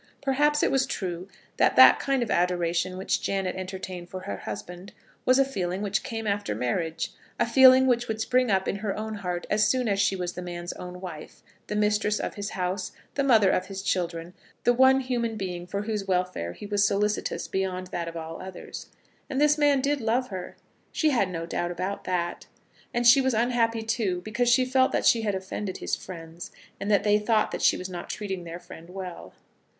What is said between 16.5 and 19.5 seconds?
he was solicitous beyond that of all others. And